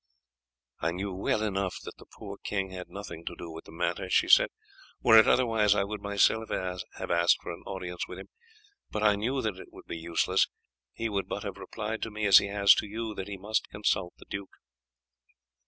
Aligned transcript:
"I 0.79 0.93
knew 0.93 1.13
well 1.13 1.43
enough 1.43 1.75
that 1.83 1.97
the 1.99 2.07
poor 2.11 2.39
king 2.43 2.71
had 2.71 2.89
nothing 2.89 3.23
to 3.25 3.35
do 3.35 3.51
with 3.51 3.65
the 3.65 3.71
matter," 3.71 4.09
she 4.09 4.27
said. 4.27 4.49
"Were 5.03 5.15
it 5.19 5.27
otherwise 5.27 5.75
I 5.75 5.83
would 5.83 6.01
myself 6.01 6.49
have 6.49 7.11
asked 7.11 7.37
for 7.39 7.53
an 7.53 7.61
audience 7.67 8.07
with 8.07 8.17
him; 8.17 8.29
but 8.89 9.03
I 9.03 9.15
knew 9.15 9.43
that 9.43 9.59
it 9.59 9.71
would 9.71 9.85
be 9.85 9.99
useless, 9.99 10.47
he 10.91 11.07
would 11.07 11.27
but 11.27 11.43
have 11.43 11.57
replied 11.57 12.01
to 12.01 12.09
me 12.09 12.25
as 12.25 12.39
he 12.39 12.47
has 12.47 12.73
to 12.73 12.87
you, 12.87 13.13
that 13.13 13.27
he 13.27 13.37
must 13.37 13.69
consult 13.69 14.15
the 14.17 14.25
duke." 14.27 14.55